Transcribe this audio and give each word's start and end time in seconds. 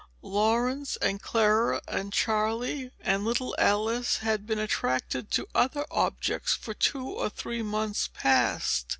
Laurence, 0.23 0.95
and 0.95 1.21
Clara, 1.21 1.79
and 1.87 2.11
Charley, 2.11 2.89
and 3.01 3.23
little 3.23 3.53
Alice, 3.59 4.17
had 4.17 4.47
been 4.47 4.57
attracted 4.57 5.29
to 5.29 5.45
other 5.53 5.85
objects, 5.91 6.55
for 6.55 6.73
two 6.73 7.05
or 7.07 7.29
three 7.29 7.61
months 7.61 8.09
past. 8.11 8.87